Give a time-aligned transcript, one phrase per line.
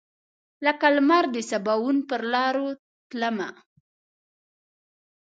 [0.65, 3.49] لکه لمر دسباوون پر لاروتلمه